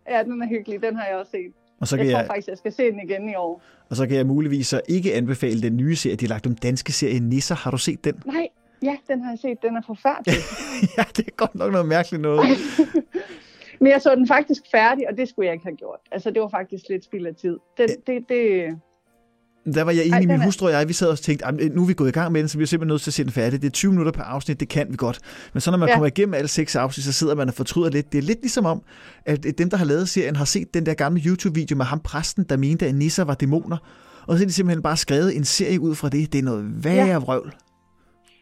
[0.10, 0.82] Ja, den er hyggelig.
[0.82, 1.54] Den har jeg også set.
[1.82, 3.62] Og så, Jeg kan tror jeg, faktisk, jeg skal se den igen i år.
[3.90, 6.56] og så kan jeg muligvis så ikke anbefale den nye serie, de har lagt om
[6.56, 7.56] danske serie Nisser.
[7.56, 8.14] Har du set den?
[8.26, 8.48] Nej,
[8.84, 9.58] ja, den har jeg set.
[9.62, 10.34] Den er forfærdelig.
[10.98, 12.42] ja, det er godt nok noget mærkeligt noget.
[13.82, 16.00] Men jeg så den faktisk færdig, og det skulle jeg ikke have gjort.
[16.12, 17.58] Altså, det var faktisk lidt spild af tid.
[17.78, 18.68] Det, det, det,
[19.74, 21.82] Der var jeg enig, Ej, min hustru og jeg, vi sad og tænkte, "Ej, nu
[21.84, 23.24] er vi gået i gang med den, så vi er simpelthen nødt til at se
[23.24, 23.62] den færdig.
[23.62, 25.20] Det er 20 minutter per afsnit, det kan vi godt.
[25.54, 25.94] Men så når man ja.
[25.96, 28.12] Kommer igennem alle seks afsnit, så sidder man og fortryder lidt.
[28.12, 28.82] Det er lidt ligesom om,
[29.26, 32.44] at dem, der har lavet serien, har set den der gamle YouTube-video med ham præsten,
[32.50, 33.78] der mente, at nisser var dæmoner.
[34.28, 36.34] Og så er de simpelthen bare skrevet en serie ud fra det.
[36.34, 37.18] Det er noget værre ja.
[37.18, 37.54] vrøvl.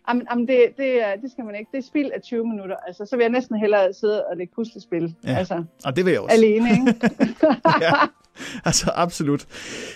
[0.10, 1.70] jamen, jamen det, det, det skal man ikke.
[1.72, 2.76] Det er spild af 20 minutter.
[2.88, 5.16] Altså, så vil jeg næsten hellere sidde og lægge puslespil.
[5.24, 5.36] Ja.
[5.36, 6.36] Altså, Og det vil jeg også.
[6.36, 6.96] alene, ikke?
[7.82, 7.92] ja,
[8.66, 9.46] altså absolut.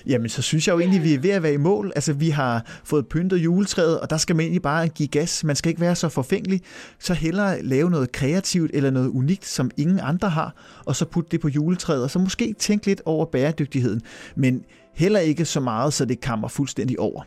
[0.06, 1.92] Jamen, så synes jeg jo egentlig, vi er ved at være i mål.
[1.96, 5.44] Altså, vi har fået pyntet juletræet, og der skal man egentlig bare give gas.
[5.44, 6.62] Man skal ikke være så forfængelig.
[7.00, 10.54] Så hellere lave noget kreativt eller noget unikt, som ingen andre har,
[10.86, 14.02] og så putte det på juletræet, og så måske tænke lidt over bæredygtigheden.
[14.36, 14.64] Men
[14.96, 17.24] heller ikke så meget, så det kammer fuldstændig over.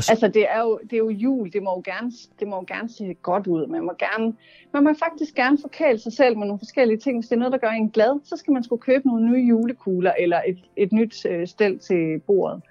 [0.00, 1.52] Så, Altså, det er, jo, det er jo jul.
[1.52, 3.66] Det må jo, gerne, det må jo gerne se godt ud.
[3.66, 4.32] Man må, gerne,
[4.72, 7.16] man må faktisk gerne forkæle sig selv med nogle forskellige ting.
[7.18, 9.46] Hvis det er noget, der gør en glad, så skal man skulle købe nogle nye
[9.48, 12.62] julekugler eller et, et nyt øh, stel til bordet.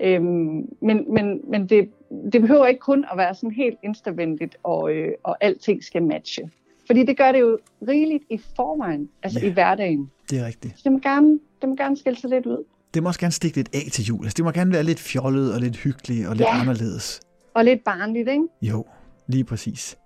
[0.00, 1.90] Øhm, men men, men det,
[2.32, 6.50] det behøver ikke kun at være sådan helt instavenligt, og, øh, og alting skal matche.
[6.86, 7.58] Fordi det gør det jo
[7.88, 9.46] rigeligt i forvejen, altså Ja.
[9.46, 10.10] i hverdagen.
[10.30, 10.74] det er rigtigt.
[10.76, 12.64] Så det må gerne, det må gerne skille sig lidt ud.
[12.96, 14.24] Det må også gerne stikke lidt af til jul.
[14.24, 16.60] Altså, det må gerne være lidt fjollet og lidt hyggeligt og lidt Ja.
[16.60, 17.20] anderledes.
[17.54, 18.44] Og lidt barnligt, ikke?
[18.62, 18.84] Jo,
[19.28, 19.96] lige præcis.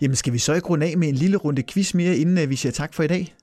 [0.00, 2.50] Jamen, skal vi så ikke runde af med en lille runde quiz mere, inden øh,
[2.50, 3.34] vi siger tak for i dag?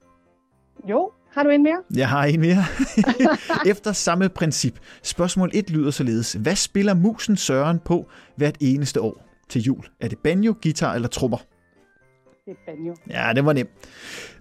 [0.89, 1.77] Jo, har du en mere?
[1.95, 2.65] Jeg har en mere.
[3.71, 4.79] Efter samme princip.
[5.03, 6.34] Spørgsmål 1 lyder således.
[6.34, 9.25] Hvad spiller musen Søren på hvert eneste år?
[9.49, 9.86] til jul?
[10.01, 11.38] Er det banjo, guitar eller trommer?
[12.45, 12.95] Det er banjo.
[13.10, 13.69] Ja, det var nemt.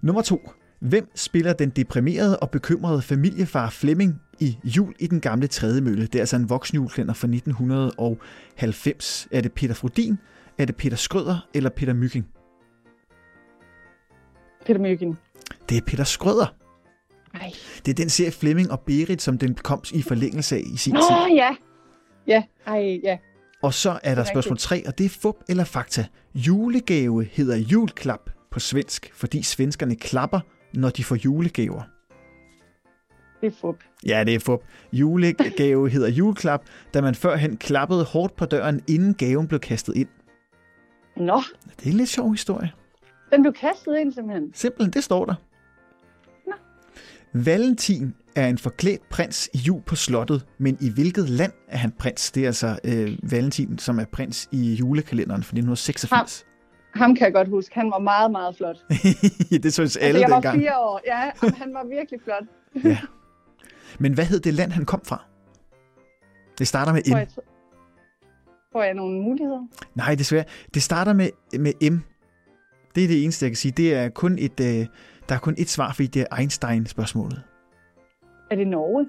[0.03, 0.51] Nummer to.
[0.83, 6.07] Hvem spiller den deprimerede og bekymrede familiefar Flemming i Jul i den gamle tredje mølle?
[6.07, 9.29] Det er altså en voksenjulklænder fra 1990.
[9.31, 10.19] Er det Peter Frodin,
[10.59, 12.27] er det Peter Skrøder eller Peter Myggen?
[14.67, 15.19] Peter Myggen.
[15.69, 16.55] Det er Peter Skrøder.
[17.35, 17.53] Nej.
[17.87, 20.93] Det er den serie Flemming og Berit, som den kom i forlængelse af i sin
[20.93, 21.35] Nå, tid.
[21.35, 21.57] ja.
[22.27, 23.19] Ja, ej, ja.
[23.63, 26.07] Og så er der er spørgsmål 3, og det er fup eller fakta.
[26.35, 30.41] Julegave hedder julklap på svensk, fordi svenskerne klapper,
[30.75, 31.83] når de får julegaver.
[33.41, 33.77] Det er fup.
[34.07, 34.61] Ja, det er fup.
[34.93, 36.63] Julegave hedder juleklap,
[36.95, 40.09] da man førhen klappede hårdt på døren, inden gaven blev kastet ind.
[41.17, 41.43] Nå,
[41.81, 42.73] Det er en lidt sjov historie.
[43.33, 44.51] den blev kastet ind simpelthen.
[44.55, 45.35] Simpelthen, det står der.
[46.47, 46.53] Nå.
[47.33, 51.93] Valentin er en forklædt prins i jul på slottet, men i hvilket land er han
[51.93, 52.31] prins?
[52.33, 56.47] Det er altså øh, Valentin, som er prins i julekalenderen fra 1986.
[56.95, 57.75] Ham kan jeg godt huske.
[57.75, 58.77] Han var meget, meget flot.
[59.63, 60.61] det synes Altså, alle jeg var dengang.
[60.61, 61.01] fire år.
[61.07, 62.45] Ja, jamen, han var virkelig flot.
[62.91, 62.99] Ja.
[63.99, 65.25] Men hvad hed det land, han kom fra?
[66.59, 67.19] Det starter med Får M.
[67.19, 67.27] jeg,
[68.73, 69.67] får jeg nogle muligheder?
[69.95, 70.45] Nej, desværre.
[70.75, 71.29] Det starter med,
[71.59, 71.99] med M.
[72.95, 73.73] Det er det eneste, jeg kan sige.
[73.73, 74.87] Det er kun et, øh,
[75.29, 77.43] der er kun et svar, fordi det er Einstein-spørgsmålet.
[78.51, 79.09] Er det Norge?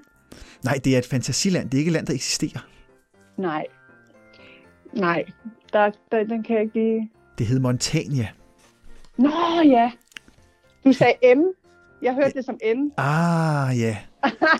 [0.64, 1.70] Nej, det er et fantasiland.
[1.70, 2.66] Det er ikke et land, der eksisterer.
[3.36, 3.64] Nej.
[4.92, 5.24] Nej,
[5.72, 7.10] der, der, den kan jeg ikke lige...
[7.38, 8.28] Det hed Montania.
[9.18, 9.30] Nå
[9.64, 9.90] ja,
[10.84, 11.42] du sagde M.
[12.02, 12.90] Jeg hørte det som N.
[12.96, 13.96] Ah, ja.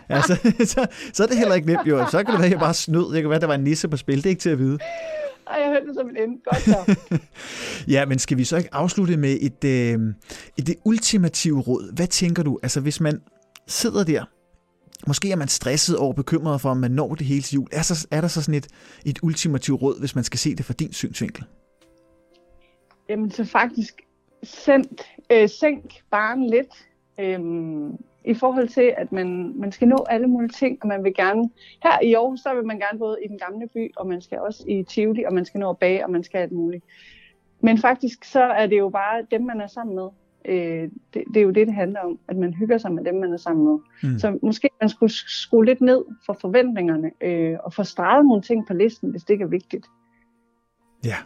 [0.08, 0.34] altså,
[0.72, 2.06] så, så er det heller ikke nemt, jo.
[2.10, 3.14] Så kan det være, at jeg bare snød.
[3.14, 4.16] Det kan være, at der var en nisse på spil.
[4.16, 4.78] Det er ikke til at vide.
[5.46, 6.38] Ej, jeg hørte det som en N.
[6.44, 7.18] Godt så.
[7.94, 10.14] Ja, men skal vi så ikke afslutte med et, øh,
[10.56, 11.94] et det ultimative råd?
[11.94, 12.58] Hvad tænker du?
[12.62, 13.20] Altså, hvis man
[13.66, 14.24] sidder der,
[15.06, 17.68] måske er man stresset og bekymret for, om man når det hele til jul.
[17.72, 18.66] Er, så, er der så sådan et,
[19.04, 21.44] et ultimativt råd, hvis man skal se det fra din synsvinkel?
[23.08, 24.02] Jamen, så faktisk
[24.42, 26.88] sendt, øh, sænk barn lidt
[27.20, 31.14] øhm, i forhold til, at man, man skal nå alle mulige ting, og man vil
[31.14, 31.50] gerne,
[31.82, 34.38] her i Aarhus, så vil man gerne både i den gamle by, og man skal
[34.38, 36.84] også i Tivoli, og man skal nå at bage, og man skal alt muligt.
[37.60, 40.08] Men faktisk så er det jo bare dem, man er sammen med.
[40.44, 43.14] Øh, det, det er jo det, det handler om, at man hygger sig med dem,
[43.14, 43.78] man er sammen med.
[44.02, 44.18] Mm.
[44.18, 48.66] Så måske man skulle skrue lidt ned for forventningerne, øh, og få streget nogle ting
[48.66, 49.86] på listen, hvis det ikke er vigtigt.
[51.04, 51.16] Ja,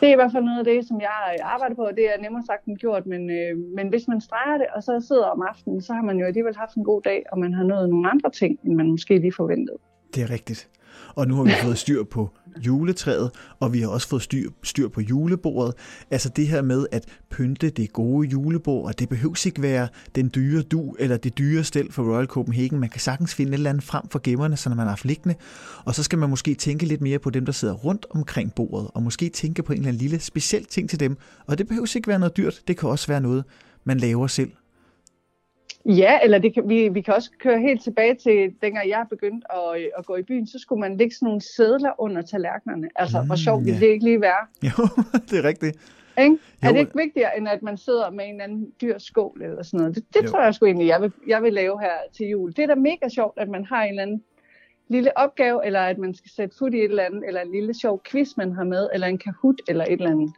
[0.00, 2.42] det er i hvert fald noget af det, som jeg arbejder på, det er nemmere
[2.46, 5.82] sagt end gjort, men, øh, men hvis man streger det, og så sidder om aftenen,
[5.82, 8.30] så har man jo alligevel haft en god dag, og man har nået nogle andre
[8.30, 9.78] ting, end man måske lige forventede.
[10.14, 10.68] det er rigtigt.
[11.14, 12.28] Og nu har vi fået styr på
[12.66, 15.74] juletræet, og vi har også fået styr, styr på julebordet.
[16.10, 20.30] Altså det her med at pynte det gode julebord, og det behøves ikke være den
[20.34, 22.80] dyre du eller det dyre stel for Royal Copenhagen.
[22.80, 25.04] Man kan sagtens finde et eller andet frem for gemmerne, så når man har haft
[25.04, 25.34] liggende.
[25.84, 28.88] Og så skal man måske tænke lidt mere på dem, der sidder rundt omkring bordet,
[28.94, 31.16] og måske tænke på en eller anden lille speciel ting til dem.
[31.46, 33.44] Og det behøves ikke være noget dyrt, det kan også være noget,
[33.84, 34.50] man laver selv.
[35.86, 39.46] Ja, eller det kan, vi, vi kan også køre helt tilbage til, dengang jeg begyndte
[39.52, 42.88] at, at gå i byen, så skulle man lægge sådan nogle sædler under tallerkenerne.
[42.96, 43.86] Altså, Mm, hvor sjovt ville ja.
[43.86, 44.46] det ikke lige være?
[44.62, 44.88] Jo,
[45.30, 45.78] det er rigtigt.
[46.18, 46.38] Ikke?
[46.62, 46.72] Er Jo.
[46.74, 49.78] det ikke vigtigere, end at man sidder med en eller anden dyr skål eller sådan
[49.80, 49.94] noget?
[49.94, 50.28] Det, det Jo.
[50.28, 52.52] tror jeg sgu egentlig, jeg vil, jeg vil lave her til jul.
[52.56, 54.22] Det er da mega sjovt, at man har en eller anden
[54.88, 57.74] lille opgave, eller at man skal sætte fod i et eller andet, eller en lille
[57.80, 60.32] sjov quiz, man har med, eller en kahoot, eller et eller andet.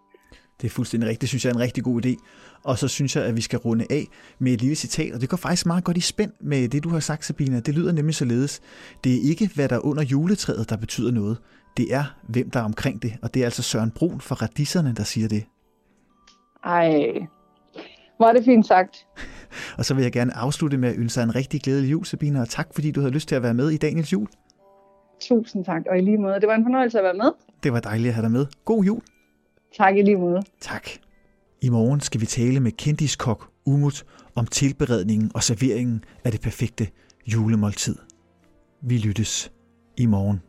[0.60, 1.20] Det er fuldstændig rigtigt.
[1.20, 2.16] Det synes jeg er en rigtig god idé.
[2.64, 4.06] Og så synes jeg, at vi skal runde af
[4.38, 6.88] med et lille citat, og det går faktisk meget godt i spænd med det, du
[6.88, 7.60] har sagt, Sabina.
[7.60, 8.60] Det lyder nemlig således.
[9.04, 11.38] Det er ikke, hvad der er under juletræet, der betyder noget.
[11.76, 13.12] Det er, hvem der er omkring det.
[13.22, 15.44] Og det er altså Søren Brun fra Radisserne, der siger det.
[16.64, 16.88] Ej,
[18.16, 18.96] hvor er det fint sagt.
[19.78, 22.40] Og så vil jeg gerne afslutte med at ønske dig en rigtig glædelig jul, Sabina,
[22.40, 24.28] og tak fordi du havde lyst til at være med i Daniels jul.
[25.20, 26.34] Tusind tak, og i lige måde.
[26.40, 27.32] Det var en fornøjelse at være med.
[27.62, 28.46] Det var dejligt at have dig med.
[28.64, 29.00] God jul.
[29.76, 30.42] Tak i lige måde.
[30.60, 30.88] Tak.
[31.60, 34.04] I morgen skal vi tale med kendiskok Umut
[34.34, 36.88] om tilberedningen og serveringen af det perfekte
[37.26, 37.96] julemåltid.
[38.80, 39.52] Vi lyttes
[39.96, 40.40] i morgen.